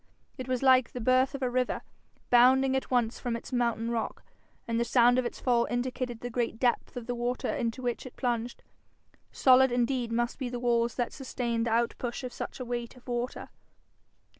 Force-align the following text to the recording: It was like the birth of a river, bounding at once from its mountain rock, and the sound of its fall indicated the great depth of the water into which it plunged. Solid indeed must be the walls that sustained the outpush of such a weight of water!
It 0.35 0.47
was 0.47 0.63
like 0.63 0.93
the 0.93 0.99
birth 0.99 1.35
of 1.35 1.43
a 1.43 1.49
river, 1.51 1.83
bounding 2.31 2.75
at 2.75 2.89
once 2.89 3.19
from 3.19 3.35
its 3.35 3.53
mountain 3.53 3.91
rock, 3.91 4.23
and 4.67 4.79
the 4.79 4.83
sound 4.83 5.19
of 5.19 5.25
its 5.27 5.39
fall 5.39 5.65
indicated 5.69 6.21
the 6.21 6.31
great 6.31 6.57
depth 6.59 6.97
of 6.97 7.05
the 7.05 7.13
water 7.13 7.49
into 7.49 7.83
which 7.83 8.07
it 8.07 8.15
plunged. 8.15 8.63
Solid 9.31 9.71
indeed 9.71 10.11
must 10.11 10.39
be 10.39 10.49
the 10.49 10.59
walls 10.59 10.95
that 10.95 11.13
sustained 11.13 11.67
the 11.67 11.71
outpush 11.73 12.23
of 12.23 12.33
such 12.33 12.59
a 12.59 12.65
weight 12.65 12.95
of 12.97 13.07
water! 13.07 13.49